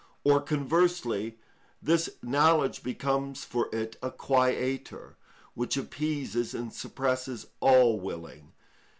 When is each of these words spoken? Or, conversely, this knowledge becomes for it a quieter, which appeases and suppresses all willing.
Or, 0.23 0.41
conversely, 0.41 1.37
this 1.79 2.09
knowledge 2.23 2.81
becomes 2.81 3.45
for 3.45 3.69
it 3.71 3.97
a 4.01 4.09
quieter, 4.09 5.15
which 5.53 5.77
appeases 5.77 6.55
and 6.55 6.73
suppresses 6.73 7.45
all 7.61 7.99
willing. 7.99 8.51